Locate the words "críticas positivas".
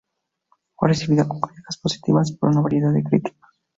1.39-2.31